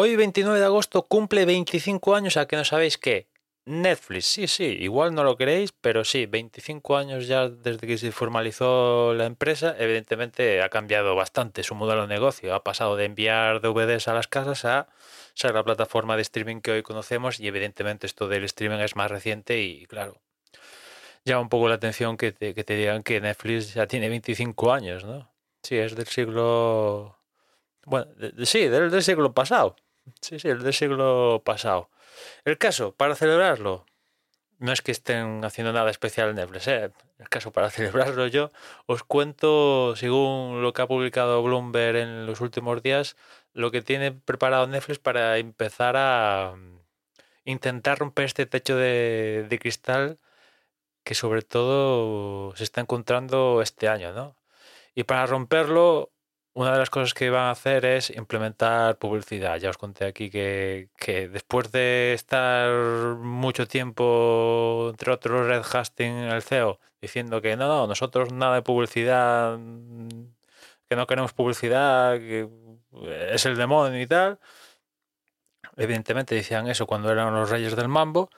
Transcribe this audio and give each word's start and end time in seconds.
Hoy, 0.00 0.14
29 0.14 0.60
de 0.60 0.64
agosto, 0.64 1.02
cumple 1.02 1.44
25 1.44 2.14
años 2.14 2.36
a 2.36 2.46
que 2.46 2.54
no 2.54 2.64
sabéis 2.64 2.98
qué. 2.98 3.26
Netflix, 3.64 4.26
sí, 4.26 4.46
sí, 4.46 4.62
igual 4.62 5.12
no 5.12 5.24
lo 5.24 5.36
queréis, 5.36 5.72
pero 5.72 6.04
sí, 6.04 6.26
25 6.26 6.96
años 6.96 7.26
ya 7.26 7.48
desde 7.48 7.84
que 7.84 7.98
se 7.98 8.12
formalizó 8.12 9.12
la 9.14 9.26
empresa, 9.26 9.74
evidentemente 9.76 10.62
ha 10.62 10.68
cambiado 10.68 11.16
bastante 11.16 11.64
su 11.64 11.74
modelo 11.74 12.02
de 12.02 12.14
negocio. 12.14 12.54
Ha 12.54 12.62
pasado 12.62 12.94
de 12.94 13.06
enviar 13.06 13.60
DVDs 13.60 14.06
a 14.06 14.14
las 14.14 14.28
casas 14.28 14.64
a 14.64 14.86
ser 15.34 15.52
la 15.54 15.64
plataforma 15.64 16.14
de 16.14 16.22
streaming 16.22 16.60
que 16.60 16.70
hoy 16.70 16.84
conocemos 16.84 17.40
y 17.40 17.48
evidentemente 17.48 18.06
esto 18.06 18.28
del 18.28 18.44
streaming 18.44 18.78
es 18.78 18.94
más 18.94 19.10
reciente 19.10 19.60
y 19.62 19.84
claro, 19.86 20.20
llama 21.24 21.40
un 21.40 21.48
poco 21.48 21.68
la 21.68 21.74
atención 21.74 22.16
que 22.16 22.30
te, 22.30 22.76
digan 22.76 23.02
que 23.02 23.20
Netflix 23.20 23.74
ya 23.74 23.88
tiene 23.88 24.08
25 24.08 24.72
años, 24.72 25.04
¿no? 25.04 25.28
Sí, 25.64 25.76
es 25.76 25.96
del 25.96 26.06
siglo... 26.06 27.18
Bueno, 27.84 28.06
sí, 28.44 28.68
del 28.68 29.02
siglo 29.02 29.34
pasado. 29.34 29.74
Sí, 30.20 30.38
sí, 30.38 30.48
el 30.48 30.62
del 30.62 30.74
siglo 30.74 31.42
pasado. 31.44 31.90
El 32.44 32.58
caso, 32.58 32.94
para 32.94 33.14
celebrarlo, 33.14 33.86
no 34.58 34.72
es 34.72 34.82
que 34.82 34.92
estén 34.92 35.44
haciendo 35.44 35.72
nada 35.72 35.90
especial 35.90 36.30
en 36.30 36.36
Netflix. 36.36 36.68
El 36.68 36.92
caso, 37.30 37.52
para 37.52 37.70
celebrarlo 37.70 38.26
yo, 38.26 38.50
os 38.86 39.02
cuento, 39.04 39.94
según 39.96 40.62
lo 40.62 40.72
que 40.72 40.82
ha 40.82 40.86
publicado 40.88 41.42
Bloomberg 41.42 41.96
en 41.96 42.26
los 42.26 42.40
últimos 42.40 42.82
días, 42.82 43.16
lo 43.52 43.70
que 43.70 43.82
tiene 43.82 44.12
preparado 44.12 44.66
Netflix 44.66 44.98
para 44.98 45.38
empezar 45.38 45.96
a 45.96 46.54
mm, 46.56 46.80
intentar 47.44 47.98
romper 47.98 48.26
este 48.26 48.46
techo 48.46 48.76
de, 48.76 49.46
de 49.48 49.58
cristal 49.58 50.18
que 51.04 51.14
sobre 51.14 51.42
todo 51.42 52.54
se 52.56 52.64
está 52.64 52.80
encontrando 52.82 53.62
este 53.62 53.88
año, 53.88 54.12
¿no? 54.12 54.36
Y 54.94 55.04
para 55.04 55.26
romperlo, 55.26 56.10
una 56.58 56.72
de 56.72 56.78
las 56.78 56.90
cosas 56.90 57.14
que 57.14 57.30
van 57.30 57.44
a 57.44 57.50
hacer 57.52 57.84
es 57.84 58.10
implementar 58.10 58.98
publicidad. 58.98 59.58
Ya 59.58 59.70
os 59.70 59.78
conté 59.78 60.06
aquí 60.06 60.28
que, 60.28 60.88
que 60.96 61.28
después 61.28 61.70
de 61.70 62.14
estar 62.14 62.68
mucho 63.18 63.68
tiempo, 63.68 64.88
entre 64.90 65.12
otros, 65.12 65.46
Red 65.46 65.62
Hastings, 65.72 66.32
el 66.32 66.42
CEO, 66.42 66.80
diciendo 67.00 67.40
que 67.40 67.56
no, 67.56 67.68
no, 67.68 67.86
nosotros 67.86 68.32
nada 68.32 68.56
de 68.56 68.62
publicidad, 68.62 69.56
mm, 69.56 70.08
que 70.88 70.96
no 70.96 71.06
queremos 71.06 71.32
publicidad, 71.32 72.18
que 72.18 72.48
es 73.30 73.46
el 73.46 73.56
demonio 73.56 74.00
y 74.00 74.08
tal. 74.08 74.40
Evidentemente 75.76 76.34
decían 76.34 76.66
eso 76.66 76.86
cuando 76.88 77.12
eran 77.12 77.32
los 77.34 77.50
reyes 77.50 77.76
del 77.76 77.86
mambo, 77.86 78.30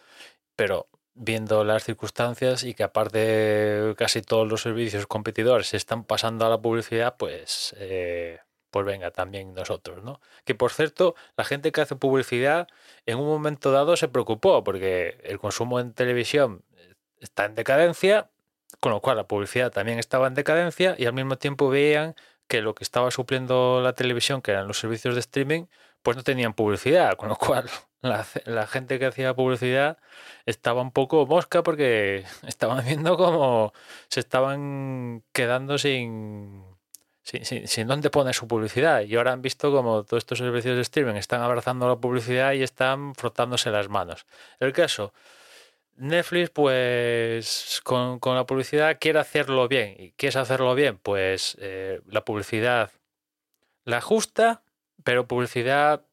pero 0.57 0.89
viendo 1.23 1.65
las 1.65 1.85
circunstancias 1.85 2.65
y 2.65 2.73
que 2.73 2.83
aparte 2.83 3.95
casi 3.99 4.23
todos 4.23 4.49
los 4.49 4.63
servicios 4.63 5.07
competidores 5.07 5.69
se 5.69 5.77
están 5.77 6.05
pasando 6.05 6.47
a 6.47 6.49
la 6.49 6.63
publicidad, 6.63 7.17
pues, 7.19 7.75
eh, 7.79 8.39
pues 8.71 8.87
venga, 8.87 9.11
también 9.11 9.53
nosotros, 9.53 10.03
¿no? 10.03 10.21
Que 10.47 10.55
por 10.55 10.73
cierto, 10.73 11.15
la 11.37 11.45
gente 11.45 11.73
que 11.73 11.83
hace 11.83 11.95
publicidad 11.95 12.69
en 13.05 13.19
un 13.19 13.27
momento 13.27 13.71
dado 13.71 13.97
se 13.97 14.09
preocupó 14.09 14.65
porque 14.65 15.19
el 15.25 15.39
consumo 15.39 15.79
en 15.79 15.93
televisión 15.93 16.65
está 17.21 17.45
en 17.45 17.55
decadencia, 17.55 18.31
con 18.81 18.93
lo 18.93 19.03
cual 19.03 19.19
la 19.19 19.27
publicidad 19.27 19.71
también 19.71 19.99
estaba 19.99 20.27
en 20.27 20.35
decadencia 20.35 20.95
y 20.99 21.05
al 21.05 21.13
mismo 21.13 21.37
tiempo 21.37 21.69
veían 21.69 22.15
que 22.49 22.63
lo 22.63 22.75
que 22.75 22.85
estaba 22.85 23.11
supliendo 23.11 23.83
la 23.83 23.93
televisión, 23.93 24.41
que 24.41 24.53
eran 24.53 24.67
los 24.67 24.79
servicios 24.79 25.15
de 25.15 25.21
streaming, 25.21 25.67
pues 26.03 26.17
no 26.17 26.23
tenían 26.23 26.55
publicidad, 26.55 27.17
con 27.17 27.29
lo 27.29 27.37
cual 27.37 27.69
la, 28.03 28.67
gente 28.67 28.99
que 28.99 29.07
hacía 29.07 29.35
publicidad 29.35 29.99
estaba 30.47 30.83
un 30.83 30.91
poco 30.91 31.27
mosca 31.27 31.63
porque 31.63 32.25
estaban 32.47 32.85
viendo 32.85 33.17
como 33.17 33.73
se 34.09 34.21
estaban 34.21 35.23
quedando 35.33 35.79
sin, 35.79 36.65
sin, 37.23 37.45
sin, 37.45 37.69
sin 37.69 37.87
dónde 37.87 38.11
poner 38.11 38.35
su 38.35 38.49
publicidad. 38.49 39.03
Y 39.03 39.17
ahora 39.17 39.33
han 39.33 39.43
visto 39.43 39.71
como 39.73 40.05
todos 40.05 40.23
estos 40.23 40.39
servicios 40.39 40.77
de 40.77 40.83
streaming 40.83 41.15
están 41.15 41.43
abrazando 41.43 41.89
la 41.89 41.97
publicidad 41.97 42.53
y 42.53 42.63
están 42.63 43.15
frotándose 43.15 43.71
las 43.71 43.89
manos. 43.89 44.27
El 44.59 44.73
caso, 44.73 45.13
Netflix, 45.97 46.51
pues 46.51 47.81
con, 47.85 48.19
con 48.19 48.35
la 48.35 48.47
publicidad 48.47 48.97
quiere 48.99 49.19
hacerlo 49.19 49.69
bien. 49.69 49.95
¿Y 49.99 50.13
qué 50.13 50.29
es 50.29 50.37
hacerlo 50.37 50.75
bien? 50.75 50.99
Pues 50.99 51.57
eh, 51.61 52.01
la 52.07 52.25
publicidad 52.25 52.91
la 53.85 54.01
justa, 54.01 54.63
pero 55.05 55.27
publicidad 55.27 56.07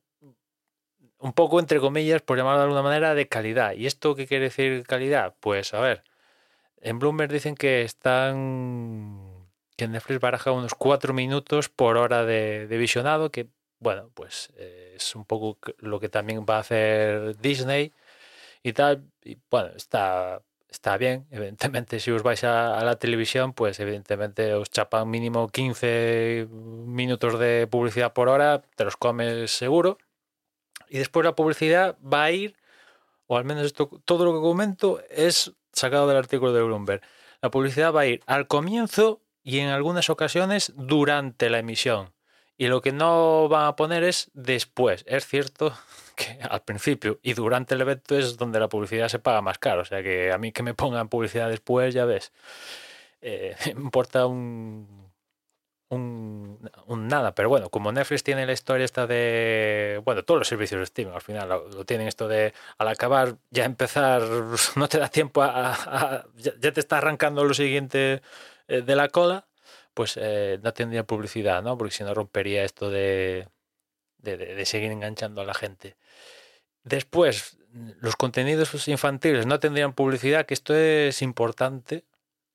un 1.20 1.34
poco 1.34 1.60
entre 1.60 1.80
comillas, 1.80 2.22
por 2.22 2.38
llamarlo 2.38 2.60
de 2.60 2.64
alguna 2.66 2.84
manera, 2.84 3.16
de 3.16 3.28
calidad. 3.28 3.74
¿Y 3.74 3.88
esto 3.88 4.16
qué 4.16 4.28
quiere 4.28 4.46
decir 4.46 4.86
calidad? 4.86 5.36
Pues 5.40 5.74
a 5.74 5.80
ver, 5.80 6.04
en 6.82 7.00
Bloomberg 7.00 7.32
dicen 7.32 7.56
que 7.56 7.82
están 7.84 9.48
que 9.78 9.88
Netflix 9.88 10.20
baraja 10.20 10.52
unos 10.52 10.74
4 10.76 11.14
minutos 11.14 11.70
por 11.70 11.98
hora 11.98 12.26
de, 12.26 12.68
visionado, 12.68 13.32
que 13.32 13.48
bueno, 13.80 14.10
pues 14.16 14.52
eh, 14.58 14.94
es 14.98 15.16
un 15.16 15.26
poco 15.26 15.60
lo 15.80 16.00
que 16.00 16.10
también 16.10 16.46
va 16.50 16.58
a 16.58 16.60
hacer 16.62 17.38
Disney 17.38 17.94
y 18.64 18.74
tal. 18.74 19.06
Y 19.24 19.38
bueno, 19.52 19.70
está, 19.76 20.42
está 20.70 20.98
bien. 20.98 21.28
Evidentemente, 21.32 22.00
si 22.00 22.12
os 22.12 22.24
vais 22.24 22.44
a, 22.44 22.80
a, 22.80 22.84
la 22.86 22.98
televisión, 22.98 23.54
pues 23.54 23.80
evidentemente 23.80 24.54
os 24.56 24.70
chapan 24.72 25.10
mínimo 25.10 25.48
15 25.50 26.48
minutos 26.52 27.40
de 27.40 27.68
publicidad 27.68 28.14
por 28.14 28.30
hora, 28.30 28.64
te 28.76 28.84
los 28.86 28.98
comes 28.98 29.52
seguro. 29.52 29.98
Y 30.90 30.98
después 30.98 31.26
la 31.26 31.36
publicidad 31.36 31.98
va 32.02 32.24
a 32.24 32.32
ir, 32.32 32.56
o 33.28 33.38
al 33.38 33.46
menos 33.46 33.66
esto, 33.66 33.90
todo 34.06 34.26
lo 34.26 34.34
que 34.34 34.42
comento 34.42 35.02
es 35.10 35.54
sacado 35.72 36.08
del 36.08 36.18
artículo 36.18 36.54
de 36.54 36.64
Bloomberg. 36.64 37.02
La 37.42 37.52
publicidad 37.52 37.94
va 37.94 38.02
a 38.02 38.06
ir 38.08 38.24
al 38.26 38.48
comienzo 38.48 39.22
y 39.44 39.60
en 39.60 39.70
algunas 39.70 40.10
ocasiones 40.10 40.74
durante 40.76 41.50
la 41.50 41.60
emisión. 41.60 42.14
Y 42.58 42.68
lo 42.68 42.82
que 42.82 42.92
no 42.92 43.48
van 43.48 43.68
a 43.68 43.76
poner 43.76 44.04
es 44.04 44.32
después. 44.34 45.04
Es 45.08 45.28
cierto 45.28 45.74
que 46.16 46.40
al 46.42 46.64
principio 46.64 47.20
y 47.22 47.34
durante 47.34 47.76
el 47.76 47.82
evento 47.82 48.18
es 48.18 48.38
donde 48.38 48.60
la 48.60 48.68
publicidad 48.68 49.08
se 49.10 49.20
paga 49.20 49.42
más 49.42 49.60
caro. 49.60 49.82
O 49.82 49.86
sea 49.86 50.02
que 50.02 50.32
a 50.32 50.38
mí 50.38 50.52
que 50.52 50.64
me 50.64 50.74
pongan 50.74 51.10
publicidad 51.10 51.50
después, 51.50 51.94
ya 51.94 52.06
ves, 52.06 52.32
eh, 53.22 53.56
me 53.76 53.82
importa 53.82 54.26
un, 54.26 55.07
un, 55.90 56.70
un, 56.86 57.08
nada. 57.08 57.34
Pero 57.36 57.50
bueno, 57.50 57.70
como 57.70 57.92
Netflix 57.92 58.24
tiene 58.24 58.46
la 58.46 58.54
historia 58.54 58.86
esta 58.86 59.08
de. 59.08 60.02
Bueno, 60.06 60.24
todos 60.24 60.40
los 60.40 60.48
servicios 60.48 60.80
de 60.80 60.84
streaming 60.86 61.14
al 61.14 61.22
final 61.22 61.50
lo, 61.50 61.86
tienen 61.86 62.08
esto 62.08 62.28
de 62.28 62.54
al 62.78 62.88
acabar, 62.88 63.38
ya 63.52 63.66
empezar, 63.66 64.22
no 64.76 64.88
te 64.88 65.00
da 65.00 65.10
tiempo 65.10 65.42
a. 65.44 66.26
ya, 66.36 66.72
te 66.72 66.80
está 66.80 66.98
arrancando 66.98 67.44
lo 67.44 67.54
siguiente 67.54 68.22
eh, 68.68 68.82
de 68.82 68.96
la 68.96 69.10
cola, 69.10 69.48
pues 69.94 70.18
eh, 70.22 70.60
no 70.64 70.74
tendría 70.74 71.06
publicidad, 71.06 71.64
¿no? 71.64 71.78
Porque 71.78 71.94
si 71.94 72.04
no 72.04 72.14
rompería 72.14 72.64
esto 72.64 72.90
de, 72.90 73.48
de 74.20 74.66
seguir 74.66 74.92
enganchando 74.92 75.42
a 75.42 75.46
la 75.46 75.54
gente. 75.54 75.96
Después, 76.84 77.58
los 78.00 78.16
contenidos 78.16 78.88
infantiles 78.88 79.46
no 79.46 79.60
tendrían 79.60 79.94
publicidad, 79.94 80.46
que 80.46 80.54
esto 80.54 80.74
es 80.76 81.22
importante. 81.22 82.06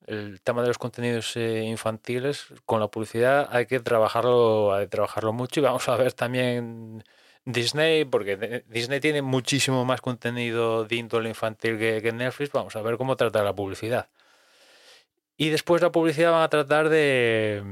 El 0.05 0.41
tema 0.41 0.61
de 0.61 0.67
los 0.67 0.77
contenidos 0.77 1.35
eh, 1.37 1.63
infantiles 1.63 2.47
con 2.65 2.79
la 2.79 2.89
publicidad 2.89 3.47
hay 3.51 3.65
que 3.65 3.79
trabajarlo, 3.79 4.73
trabajarlo 4.89 5.33
mucho 5.33 5.59
y 5.59 5.63
vamos 5.63 5.87
a 5.87 5.95
ver 5.95 6.13
también 6.13 7.03
Disney, 7.45 8.05
porque 8.05 8.63
Disney 8.67 8.99
tiene 8.99 9.21
muchísimo 9.21 9.85
más 9.85 10.01
contenido 10.01 10.85
de 10.85 10.95
índole 10.95 11.29
infantil 11.29 11.77
que, 11.77 12.11
Netflix, 12.13 12.51
vamos 12.51 12.75
a 12.75 12.81
ver 12.81 12.97
cómo 12.97 13.15
tratar 13.15 13.43
la 13.43 13.55
publicidad. 13.55 14.09
Y 15.37 15.49
después 15.49 15.81
la 15.81 15.91
publicidad 15.91 16.31
van 16.31 16.43
a 16.43 16.49
tratar 16.49 16.89
de, 16.89 17.63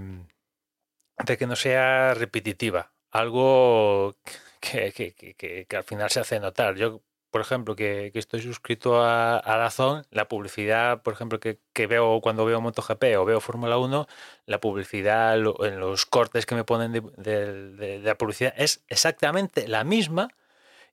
de 1.26 1.38
que 1.38 1.48
no 1.48 1.56
sea 1.56 2.14
repetitiva, 2.14 2.92
algo 3.12 4.16
que, 4.60 4.92
que, 4.94 5.14
que, 5.14 5.66
que 5.68 5.78
al 5.78 5.84
final 5.84 6.10
se 6.10 6.22
hace 6.22 6.40
notar. 6.40 6.76
Yo 6.76 7.02
por 7.32 7.42
ejemplo, 7.42 7.76
que, 7.76 8.12
estoy 8.14 8.42
suscrito 8.42 9.02
a, 9.02 9.38
a 9.44 9.58
Dazón, 9.58 10.06
la 10.12 10.28
publicidad, 10.28 11.02
por 11.02 11.14
ejemplo, 11.14 11.40
que, 11.40 11.60
veo 11.88 12.22
cuando 12.22 12.46
veo 12.46 12.62
MotoGP 12.62 13.04
o 13.18 13.26
veo 13.26 13.40
Fórmula 13.40 13.78
1, 13.78 14.08
la 14.46 14.60
publicidad 14.60 15.36
en 15.38 15.80
los 15.80 16.06
cortes 16.06 16.46
que 16.46 16.56
me 16.56 16.66
ponen 16.66 16.92
de, 17.18 18.02
la 18.04 18.18
publicidad 18.18 18.54
es 18.58 18.84
exactamente 18.90 19.68
la 19.68 19.84
misma 19.84 20.30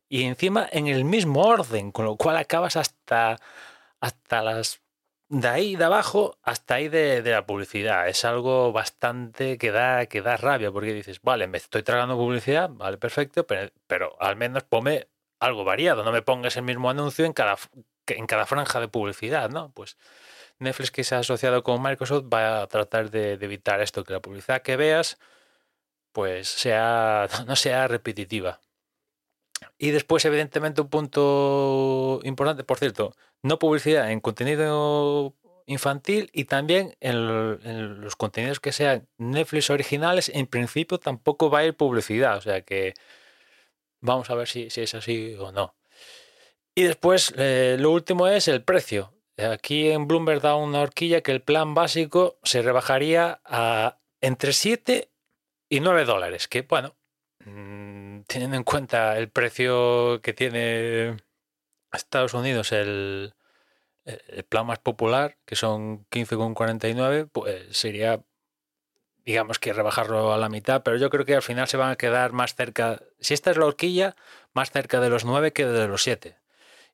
y 0.09 0.25
encima 0.25 0.69
en 0.73 0.87
el 0.89 1.05
mismo 1.05 1.43
orden, 1.43 1.93
con 1.93 2.05
lo 2.07 2.17
cual 2.17 2.37
acabas 2.37 2.77
hasta, 2.77 3.39
hasta 4.01 4.43
las 4.43 4.81
de 5.29 5.49
ahí 5.49 5.77
de 5.77 5.85
abajo 5.85 6.39
hasta 6.43 6.77
ahí 6.77 6.89
de, 6.89 7.23
la 7.23 7.47
publicidad. 7.47 8.09
Es 8.09 8.25
algo 8.25 8.73
bastante 8.73 9.59
que 9.59 9.71
da, 9.73 10.07
que 10.07 10.23
da 10.23 10.37
rabia, 10.37 10.73
porque 10.73 10.95
dices, 10.95 11.21
vale, 11.23 11.47
me 11.49 11.59
estoy 11.59 11.83
tragando 11.83 12.17
publicidad, 12.17 12.71
vale, 12.71 12.97
perfecto, 12.99 13.47
pero, 13.47 13.71
pero 13.87 14.17
al 14.21 14.37
menos 14.37 14.65
ponme 14.65 15.09
algo 15.41 15.65
variado, 15.65 16.05
no 16.05 16.13
me 16.13 16.23
pongas 16.23 16.57
el 16.57 16.65
mismo 16.65 16.91
anuncio 16.91 17.25
en 17.25 17.33
cada, 17.33 17.57
en 18.07 18.27
cada 18.27 18.47
franja 18.47 18.81
de 18.81 18.89
publicidad, 18.89 19.51
¿no? 19.51 19.71
Pues 19.73 19.97
Netflix 20.59 20.91
que 20.91 21.05
se 21.05 21.15
ha 21.15 21.19
asociado 21.19 21.63
con 21.63 21.83
Microsoft 21.83 22.25
va 22.33 22.63
a 22.63 22.67
tratar 22.67 23.11
de, 23.11 23.35
evitar 23.35 23.81
esto, 23.81 24.05
que 24.05 24.13
la 24.13 24.21
publicidad 24.21 24.63
que 24.63 24.77
veas 24.77 25.19
pues 26.13 26.49
sea, 26.49 27.29
no 27.47 27.57
sea 27.57 27.87
repetitiva. 27.89 28.61
Y 29.77 29.91
después, 29.91 30.25
evidentemente, 30.25 30.81
un 30.81 30.89
punto 30.89 32.21
importante, 32.25 32.65
por 32.65 32.79
cierto, 32.79 33.15
no 33.43 33.59
publicidad 33.59 34.11
en 34.11 34.21
contenido 34.21 35.35
infantil 35.67 36.31
y 36.33 36.45
también 36.45 36.97
en, 37.01 37.17
en, 37.63 38.01
los 38.01 38.17
contenidos 38.17 38.61
que 38.61 38.73
sean 38.73 39.09
Netflix 39.19 39.71
originales, 39.71 40.31
en 40.33 40.47
principio 40.47 40.99
tampoco 40.99 41.51
va 41.51 41.61
a 41.61 41.65
ir 41.67 41.77
publicidad. 41.77 42.37
O 42.37 42.41
sea 42.41 42.63
que 42.63 42.95
Vamos 44.01 44.31
a 44.31 44.35
ver 44.35 44.49
si, 44.49 44.69
es 44.75 44.95
así 44.95 45.35
o 45.39 45.53
no. 45.53 45.75
Y 46.75 46.85
después, 46.85 47.35
eh, 47.37 47.77
lo 47.79 47.91
último 47.91 48.29
es 48.29 48.49
el 48.49 48.63
precio. 48.63 49.15
Aquí 49.37 49.91
en 49.91 50.07
Bloomberg 50.09 50.41
da 50.41 50.57
una 50.57 50.81
horquilla 50.81 51.23
que 51.23 51.33
el 51.33 51.43
plan 51.43 51.75
básico 51.75 52.39
se 52.43 52.63
rebajaría 52.63 53.41
a 53.45 53.99
entre 54.21 54.53
7 54.53 55.11
y 55.69 55.81
9 55.81 56.05
dólares, 56.05 56.49
que 56.49 56.63
bueno, 56.63 56.97
mm, 57.45 58.23
teniendo 58.27 58.57
en 58.57 58.65
cuenta 58.65 59.17
el 59.19 59.31
precio 59.31 60.21
que 60.23 60.33
tiene 60.33 61.17
Estados 61.93 62.35
Unidos 62.35 62.73
el, 62.73 63.35
el 64.05 64.45
plan 64.45 64.67
más 64.67 64.79
popular, 64.79 65.39
que 65.45 65.57
son 65.57 66.07
15,49, 66.07 67.29
pues 67.31 67.77
sería 67.77 68.25
digamos 69.29 69.59
que 69.59 69.75
rebajarlo 69.75 70.33
a 70.33 70.39
la 70.39 70.49
mitad, 70.49 70.83
pero 70.83 70.97
yo 70.97 71.11
creo 71.11 71.27
que 71.27 71.35
al 71.35 71.43
final 71.43 71.69
se 71.69 71.77
van 71.77 71.91
a 71.91 71.97
quedar 71.97 72.33
más 72.33 72.55
cerca, 72.55 73.03
si 73.21 73.35
esta 73.35 73.51
es 73.51 73.59
la 73.59 73.67
horquilla, 73.67 74.17
más 74.55 74.71
cerca 74.71 75.01
de 75.01 75.11
los 75.11 75.27
9 75.27 75.53
que 75.53 75.67
de 75.67 75.87
los 75.87 76.03
7. 76.03 76.39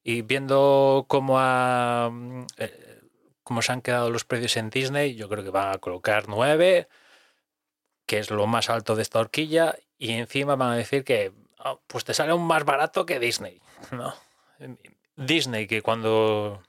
Y 0.03 0.23
viendo 0.23 1.07
cómo, 1.07 1.37
ha, 1.39 2.11
eh, 2.57 3.03
cómo 3.45 3.63
se 3.63 3.71
han 3.71 3.83
quedado 3.83 4.11
los 4.11 4.25
precios 4.25 4.57
en 4.57 4.71
Disney, 4.71 5.15
yo 5.15 5.29
creo 5.29 5.45
que 5.45 5.51
van 5.51 5.77
a 5.77 5.79
colocar 5.79 6.29
9, 6.29 6.89
que 8.05 8.19
es 8.19 8.33
lo 8.33 8.49
más 8.49 8.69
alto 8.69 8.97
de 8.97 9.03
esta 9.03 9.21
horquilla, 9.21 9.77
y 9.97 10.15
encima 10.15 10.57
van 10.57 10.73
a 10.73 10.77
decir 10.77 11.05
que 11.05 11.33
oh, 11.61 11.81
pues 11.87 12.03
te 12.03 12.15
sale 12.15 12.33
un 12.33 12.49
más 12.49 12.65
barato 12.65 13.07
que 13.07 13.21
Disney. 13.21 13.63
¿no? 13.93 14.13
Disney, 15.15 15.69
que 15.69 15.83
cuando, 15.83 16.65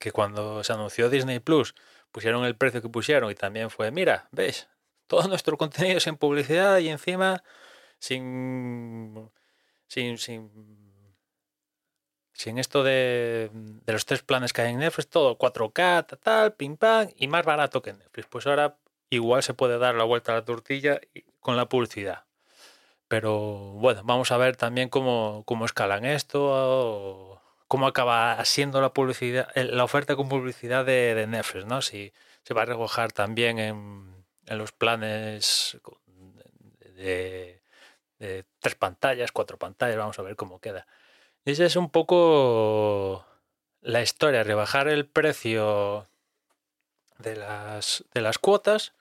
que 0.00 0.10
cuando 0.10 0.64
se 0.64 0.72
anunció 0.72 1.08
Disney 1.08 1.38
Plus, 1.38 1.76
pusieron 2.16 2.46
el 2.46 2.56
precio 2.56 2.80
que 2.80 2.88
pusieron 2.88 3.30
y 3.30 3.34
también 3.34 3.68
fue, 3.68 3.90
mira, 3.90 4.26
ves, 4.32 4.70
todo 5.06 5.28
nuestro 5.28 5.58
contenido 5.58 6.00
sin 6.00 6.16
publicidad 6.16 6.78
y 6.78 6.88
encima 6.88 7.44
sin, 7.98 9.30
sin, 9.86 10.16
sin, 10.16 10.50
sin 12.32 12.56
esto 12.56 12.82
de, 12.82 13.50
de, 13.52 13.92
los 13.92 14.06
tres 14.06 14.22
planes 14.22 14.54
que 14.54 14.62
hay 14.62 14.72
en 14.72 14.78
Netflix, 14.78 15.10
todo 15.10 15.36
4K, 15.36 16.06
tal, 16.06 16.18
tal, 16.18 16.54
pim 16.54 16.78
pam, 16.78 17.10
y 17.18 17.28
más 17.28 17.44
barato 17.44 17.82
que 17.82 17.92
Netflix. 17.92 18.28
Pues 18.28 18.46
ahora 18.46 18.78
igual 19.10 19.42
se 19.42 19.52
puede 19.52 19.76
dar 19.76 19.94
la 19.94 20.04
vuelta 20.04 20.32
a 20.32 20.36
la 20.36 20.44
tortilla 20.46 20.98
con 21.40 21.58
la 21.58 21.68
publicidad. 21.68 22.24
Pero 23.08 23.38
bueno, 23.74 24.00
vamos 24.04 24.32
a 24.32 24.38
ver 24.38 24.56
también 24.56 24.88
cómo, 24.88 25.42
cómo 25.44 25.66
escalan 25.66 26.06
esto 26.06 27.35
cómo 27.68 27.86
acaba 27.86 28.44
siendo 28.44 28.80
la 28.80 28.92
publicidad, 28.92 29.48
la 29.54 29.84
oferta 29.84 30.16
con 30.16 30.28
publicidad 30.28 30.84
de, 30.84 31.26
Netflix, 31.28 31.66
¿no? 31.66 31.82
Si 31.82 32.12
se 32.42 32.54
va 32.54 32.62
a 32.62 32.66
recoger 32.66 33.12
también 33.12 33.58
en, 33.58 34.24
los 34.46 34.72
planes 34.72 35.78
de, 36.96 37.60
tres 38.60 38.74
pantallas, 38.76 39.32
cuatro 39.32 39.58
pantallas, 39.58 39.96
vamos 39.96 40.18
a 40.18 40.22
ver 40.22 40.36
cómo 40.36 40.60
queda. 40.60 40.86
Esa 41.44 41.64
es 41.64 41.76
un 41.76 41.90
poco 41.90 43.24
la 43.80 44.02
historia, 44.02 44.42
rebajar 44.44 44.88
el 44.88 45.06
precio 45.06 46.06
de 47.18 47.36
las, 47.36 48.04
de 48.14 48.20
las 48.20 48.38
cuotas, 48.38 48.94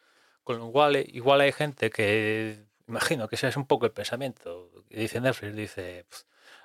con 0.43 0.59
lo 0.59 0.71
cual 0.71 0.95
igual 0.95 1.41
hay 1.41 1.51
gente 1.51 1.89
que, 1.89 2.65
imagino 2.87 3.27
que 3.27 3.35
ese 3.35 3.47
es 3.47 3.57
un 3.57 3.65
poco 3.65 3.85
el 3.85 3.91
pensamiento, 3.91 4.71
dice 4.89 5.21
Netflix, 5.21 5.55
dice, 5.55 6.05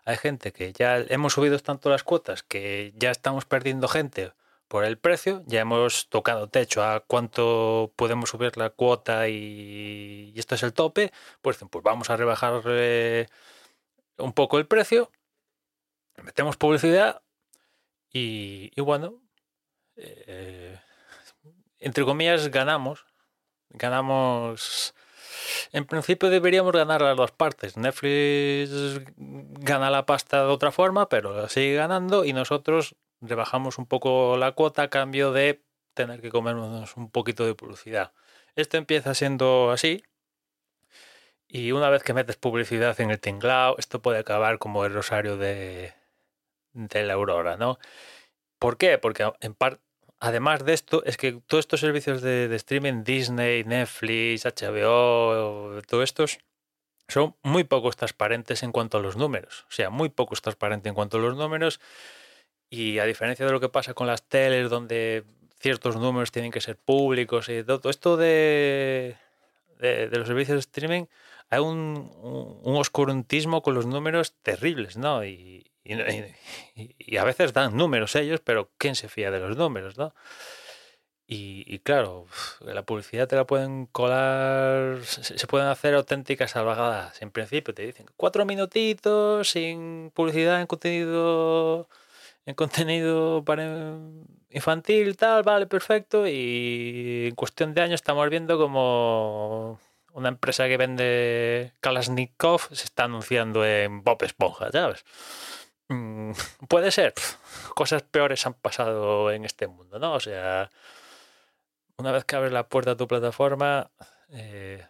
hay 0.05 0.17
gente 0.17 0.53
que 0.53 0.73
ya 0.73 0.99
hemos 0.99 1.35
subido 1.35 1.59
tanto 1.59 1.91
las 1.91 2.03
cuotas 2.03 2.43
que 2.43 2.93
ya 2.97 3.11
estamos 3.11 3.45
perdiendo 3.45 3.89
gente 3.89 4.33
por 4.69 4.85
el 4.85 4.99
precio, 4.99 5.43
ya 5.47 5.63
hemos 5.63 6.09
tocado 6.09 6.49
techo 6.49 6.85
a 6.85 7.01
cuánto 7.01 7.93
podemos 7.97 8.31
subir 8.31 8.57
la 8.57 8.71
cuota 8.71 9.29
y, 9.29 10.33
esto 10.37 10.55
es 10.55 10.63
el 10.63 10.73
tope, 10.73 11.13
pues, 11.43 11.59
pues 11.71 11.83
vamos 11.83 12.09
a 12.09 12.17
rebajar 12.17 12.63
un 14.19 14.33
poco 14.33 14.59
el 14.59 14.67
precio, 14.69 15.11
metemos 16.23 16.57
publicidad 16.57 17.23
y, 18.13 18.81
bueno, 18.81 19.21
eh, 19.97 20.79
entre 21.81 22.05
comillas 22.05 22.49
ganamos, 22.49 23.05
ganamos 23.71 24.95
en 25.73 25.85
principio 25.87 26.31
deberíamos 26.31 26.73
ganar 26.73 27.03
las 27.03 27.17
dos 27.17 27.33
partes. 27.33 27.77
Netflix 27.77 29.01
gana 29.17 29.91
la 29.91 30.07
pasta 30.07 30.45
de 30.45 30.51
otra 30.51 30.73
forma, 30.73 31.09
pero 31.09 31.49
sigue 31.49 31.75
ganando 31.75 32.25
y 32.25 32.33
nosotros 32.33 32.97
rebajamos 33.21 33.79
un 33.79 33.87
poco 33.87 34.37
la 34.37 34.53
cuota 34.53 34.83
a 34.83 34.89
cambio 34.89 35.33
de 35.33 35.63
tener 35.95 36.21
que 36.21 36.31
comernos 36.31 36.97
un 36.97 37.11
poquito 37.11 37.45
de 37.47 37.55
publicidad. 37.55 38.13
Esto 38.57 38.77
empieza 38.77 39.15
siendo 39.15 39.71
así. 39.71 40.03
Y 41.49 41.73
una 41.73 41.91
vez 41.91 42.03
que 42.05 42.15
metes 42.15 42.37
publicidad 42.37 43.01
en 43.01 43.11
el 43.11 43.21
tinglao, 43.21 43.77
esto 43.79 44.01
puede 44.01 44.21
acabar 44.21 44.59
como 44.59 44.85
el 44.85 44.95
rosario 44.95 45.37
de, 45.37 45.93
la 46.73 47.13
aurora, 47.15 47.57
¿no? 47.57 47.79
¿Por 48.59 48.77
qué? 48.79 48.99
Porque 48.99 49.33
en 49.41 49.55
parte 49.55 49.83
además 50.21 50.65
de 50.65 50.75
esto, 50.75 51.03
es 51.05 51.17
que 51.17 51.41
todos 51.47 51.63
estos 51.63 51.81
servicios 51.81 52.23
de, 52.23 52.55
streaming, 52.55 53.03
Disney, 53.03 53.65
Netflix, 53.65 54.45
HBO, 54.45 55.79
estos, 56.03 56.39
son 57.09 57.35
muy 57.43 57.65
pocos 57.65 57.97
transparentes 57.97 58.63
en 58.63 58.73
cuanto 58.73 58.99
a 58.99 59.01
los 59.01 59.17
números. 59.17 59.65
O 59.69 59.73
sea, 59.73 59.91
muy 59.91 60.11
pocos 60.11 60.43
transparentes 60.43 60.89
en 60.89 60.95
cuanto 60.95 61.17
a 61.17 61.21
los 61.21 61.37
números. 61.37 61.81
Y 62.69 62.99
a 62.99 63.05
diferencia 63.05 63.45
de 63.45 63.53
lo 63.53 63.61
que 63.61 63.69
pasa 63.69 63.95
con 63.95 64.07
las 64.07 64.23
teles, 64.23 64.71
donde 64.71 65.25
ciertos 65.59 65.97
números 65.97 66.31
tienen 66.31 66.53
que 66.53 66.61
ser 66.61 66.77
públicos 66.77 67.49
y 67.49 67.65
todo, 67.65 67.91
esto 67.91 68.17
de, 68.17 69.17
de, 69.79 70.09
los 70.13 70.29
servicios 70.29 70.57
de 70.57 70.61
streaming, 70.61 71.05
hay 71.51 71.59
un, 71.61 72.11
oscurantismo 72.65 73.63
con 73.63 73.75
los 73.75 73.87
números 73.87 74.35
terribles, 74.43 74.97
¿no? 74.97 75.25
Y, 75.85 77.17
a 77.17 77.25
veces 77.25 77.53
dan 77.53 77.77
números 77.77 78.15
ellos, 78.17 78.41
pero 78.45 78.71
¿quién 78.79 78.95
se 78.95 79.09
fía 79.09 79.31
de 79.31 79.41
los 79.41 79.57
números, 79.57 79.97
no? 79.99 80.15
Y, 81.33 81.79
claro, 81.81 82.27
la 82.61 82.83
publicidad 82.83 83.29
te 83.29 83.37
la 83.37 83.47
pueden 83.47 83.87
colar, 83.87 84.99
se, 85.05 85.47
pueden 85.47 85.69
hacer 85.69 85.95
auténticas 85.95 86.51
salvajadas. 86.51 87.23
En 87.23 87.31
principio 87.31 87.73
te 87.73 87.87
dicen 87.87 88.07
cuatro 88.17 88.45
minutitos 88.45 89.49
sin 89.49 90.11
publicidad 90.13 90.61
en 90.61 90.67
contenido 90.67 91.89
en 92.47 92.55
contenido 92.55 93.45
para 93.45 93.97
infantil, 94.51 95.17
tal, 95.17 95.45
vale, 95.45 95.67
perfecto. 95.67 96.27
Y 96.27 97.27
en 97.29 97.35
cuestión 97.37 97.75
de 97.75 97.83
años 97.83 98.01
estamos 98.01 98.29
viendo 98.29 98.59
como 98.59 99.79
una 100.13 100.29
empresa 100.29 100.67
que 100.69 100.77
vende 100.77 101.73
Kalashnikov 101.81 102.75
se 102.75 102.85
está 102.85 103.05
anunciando 103.05 103.65
en 103.65 104.03
Bob 104.03 104.23
Esponja, 104.25 104.71
¿sabes? 104.73 105.05
Mm, 105.91 106.33
puede 106.69 106.93
ser. 106.93 107.15
Cosas 107.75 108.03
peores 108.03 108.47
han 108.47 108.55
pasado 108.55 109.33
en 109.33 109.45
este 109.45 109.67
mundo, 109.67 109.99
¿no? 109.99 110.15
O 110.15 110.21
sea, 110.21 110.71
una 111.97 112.13
vez 112.13 112.25
que 112.25 112.37
abres 112.37 112.53
la 112.53 112.69
puerta 112.69 112.93
a 112.93 112.97
tu 112.97 113.09
plataforma 113.09 113.91
eh, 114.31 114.87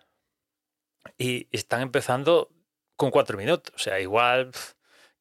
y 1.16 1.48
están 1.52 1.80
empezando 1.80 2.50
con 2.96 3.10
cuatro 3.10 3.38
minutos. 3.38 3.74
O 3.74 3.78
sea, 3.78 3.98
igual, 3.98 4.52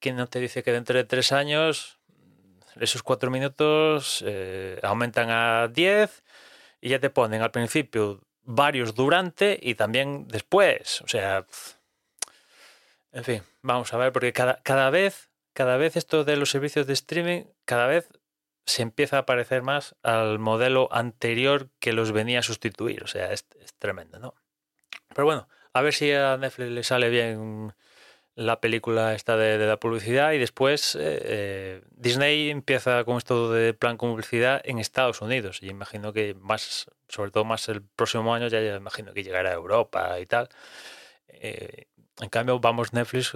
¿quién 0.00 0.16
no 0.16 0.26
te 0.26 0.38
dice 0.38 0.62
que 0.62 0.72
dentro 0.72 0.98
de 0.98 1.04
tres 1.04 1.32
años 1.32 1.98
esos 2.78 3.02
cuatro 3.02 3.30
minutos 3.30 4.22
eh, 4.26 4.78
aumentan 4.82 5.30
a 5.30 5.68
diez 5.68 6.22
y 6.82 6.90
ya 6.90 7.00
te 7.00 7.10
ponen 7.10 7.40
al 7.40 7.50
principio 7.52 8.20
varios 8.42 8.94
durante 8.94 9.58
y 9.62 9.76
también 9.76 10.28
después? 10.28 11.00
O 11.00 11.08
sea, 11.08 11.46
en 13.12 13.24
fin, 13.24 13.42
vamos 13.62 13.94
a 13.94 13.96
ver, 13.96 14.12
porque 14.12 14.34
cada, 14.34 14.60
cada 14.62 14.90
vez, 14.90 15.29
cada 15.52 15.76
vez 15.76 15.96
esto 15.96 16.24
de 16.24 16.36
los 16.36 16.50
servicios 16.50 16.86
de 16.86 16.92
streaming, 16.92 17.44
cada 17.64 17.86
vez 17.86 18.08
se 18.66 18.82
empieza 18.82 19.18
a 19.18 19.26
parecer 19.26 19.62
más 19.62 19.96
al 20.02 20.38
modelo 20.38 20.88
anterior 20.92 21.70
que 21.78 21.92
los 21.92 22.12
venía 22.12 22.40
a 22.40 22.42
sustituir. 22.42 23.02
O 23.02 23.06
sea, 23.06 23.32
es, 23.32 23.46
tremendo, 23.78 24.18
¿no? 24.18 24.34
Pero 25.14 25.24
bueno, 25.24 25.48
a 25.72 25.82
ver 25.82 25.92
si 25.92 26.12
a 26.12 26.36
Netflix 26.36 26.70
le 26.70 26.84
sale 26.84 27.08
bien 27.08 27.72
la 28.34 28.60
película 28.60 29.14
esta 29.14 29.36
de, 29.36 29.58
la 29.58 29.78
publicidad 29.78 30.32
y 30.32 30.38
después 30.38 30.94
eh, 30.94 31.00
eh, 31.00 31.82
Disney 31.90 32.50
empieza 32.50 33.04
con 33.04 33.16
esto 33.16 33.50
de 33.52 33.74
plan 33.74 33.96
con 33.96 34.10
publicidad 34.10 34.62
en 34.64 34.78
Estados 34.78 35.20
Unidos 35.20 35.62
y 35.62 35.68
imagino 35.68 36.12
que 36.12 36.34
más, 36.34 36.90
sobre 37.08 37.32
todo 37.32 37.44
más 37.44 37.68
el 37.68 37.82
próximo 37.82 38.32
año 38.34 38.46
ya, 38.48 38.60
ya 38.60 38.76
imagino 38.76 39.12
que 39.12 39.24
llegará 39.24 39.50
a 39.50 39.54
Europa 39.54 40.20
y 40.20 40.26
tal. 40.26 40.48
Eh, 41.28 41.86
en 42.20 42.28
cambio 42.28 42.60
vamos 42.60 42.92
Netflix 42.92 43.32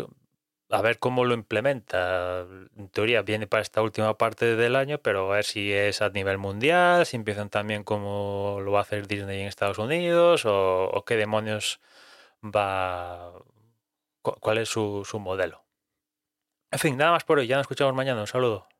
a 0.74 0.82
ver 0.82 0.98
cómo 0.98 1.24
lo 1.24 1.34
implementa. 1.34 2.46
En 2.76 2.88
teoría 2.90 3.22
viene 3.22 3.46
para 3.46 3.62
esta 3.62 3.82
última 3.82 4.16
parte 4.18 4.56
del 4.56 4.76
año, 4.76 4.98
pero 4.98 5.32
a 5.32 5.36
ver 5.36 5.44
si 5.44 5.72
es 5.72 6.02
a 6.02 6.10
nivel 6.10 6.38
mundial, 6.38 7.06
si 7.06 7.16
empiezan 7.16 7.50
también 7.50 7.84
como 7.84 8.58
lo 8.60 8.72
va 8.72 8.80
a 8.80 8.82
hacer 8.82 9.06
Disney 9.06 9.40
en 9.40 9.48
Estados 9.48 9.78
Unidos 9.78 10.44
o, 10.46 11.04
qué 11.06 11.16
demonios 11.16 11.80
va, 12.42 13.32
cuál 14.22 14.58
es 14.58 14.68
su 14.68 15.04
modelo. 15.20 15.64
En 16.74 16.80
fin, 16.80 16.96
nada 16.96 17.12
más 17.12 17.22
por 17.24 17.38
hoy. 17.38 17.46
Ya 17.46 17.56
nos 17.56 17.64
escuchamos 17.64 17.94
mañana. 17.94 18.20
Un 18.20 18.26
saludo. 18.26 18.66